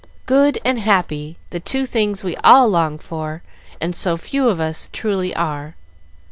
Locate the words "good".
0.25-0.59